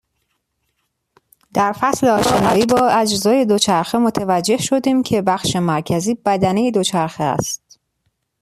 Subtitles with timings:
[1.53, 7.79] در فصل آشنایی با اجزای دوچرخه متوجه شدیم که بخش مرکزی، بدنه دوچرخه است.